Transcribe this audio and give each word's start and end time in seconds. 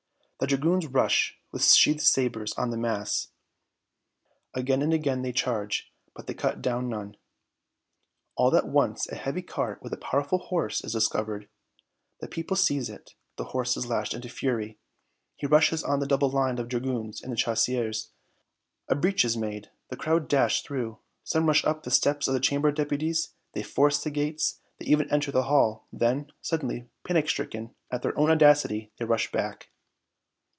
The 0.41 0.47
dragoons 0.47 0.87
rush 0.87 1.37
with 1.51 1.63
sheathed 1.69 2.01
sabres 2.01 2.53
on 2.53 2.71
the 2.71 2.77
mass! 2.77 3.27
Again 4.55 4.81
and 4.81 4.91
again 4.91 5.21
they 5.21 5.31
charge, 5.31 5.93
but 6.15 6.25
they 6.25 6.33
cut 6.33 6.63
down 6.63 6.89
none! 6.89 7.15
All 8.35 8.55
at 8.55 8.67
once 8.67 9.07
a 9.09 9.13
heavy 9.15 9.43
cart 9.43 9.83
with 9.83 9.93
a 9.93 9.97
powerful 9.97 10.39
horse 10.39 10.83
is 10.83 10.93
discovered 10.93 11.47
the 12.21 12.27
people 12.27 12.57
seize 12.57 12.89
it 12.89 13.13
the 13.35 13.43
horse 13.53 13.77
is 13.77 13.85
lashed 13.85 14.15
into 14.15 14.29
fury 14.29 14.79
he 15.35 15.45
rushes 15.45 15.83
on 15.83 15.99
the 15.99 16.07
double 16.07 16.31
line 16.31 16.57
of 16.57 16.69
dragoons 16.69 17.21
and 17.21 17.37
chasseurs 17.37 18.09
a 18.89 18.95
breach 18.95 19.23
is 19.23 19.37
made 19.37 19.69
the 19.89 19.95
crowd 19.95 20.27
dash 20.27 20.63
through 20.63 20.97
some 21.23 21.45
rush 21.45 21.63
up 21.65 21.83
the 21.83 21.91
steps 21.91 22.27
of 22.27 22.33
the 22.33 22.39
Chamber 22.39 22.69
of 22.69 22.73
Deputies 22.73 23.35
they 23.53 23.61
force 23.61 24.03
the 24.03 24.09
gates 24.09 24.59
they 24.79 24.87
even 24.87 25.07
enter 25.11 25.31
the 25.31 25.43
hall 25.43 25.85
then, 25.93 26.31
suddenly 26.41 26.89
panic 27.03 27.29
stricken 27.29 27.75
at 27.91 28.01
their 28.01 28.17
own 28.17 28.31
audacity, 28.31 28.91
they 28.97 29.05
rush 29.05 29.31
back! 29.31 29.67